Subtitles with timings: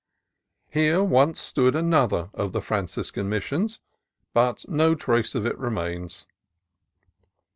[0.71, 3.79] Here once stood another of the Franciscan Missions,
[4.33, 6.25] but no trace of it remains.